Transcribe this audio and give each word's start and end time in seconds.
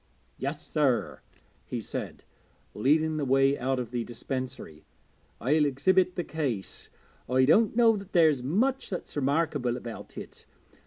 'Yes, 0.39 0.65
sir,' 0.67 1.19
he 1.63 1.79
said, 1.79 2.23
leading 2.73 3.17
the 3.17 3.23
way 3.23 3.55
out 3.59 3.77
of 3.77 3.91
the 3.91 4.03
dispensary, 4.03 4.83
'I'll 5.39 5.63
exhibit 5.67 6.15
the 6.15 6.23
case. 6.23 6.89
I 7.29 7.45
don't 7.45 7.75
know 7.75 7.95
that 7.95 8.11
there's 8.11 8.41
much 8.41 8.89
that's 8.89 9.15
remarkable 9.15 9.77
about 9.77 10.17
it. 10.17 10.47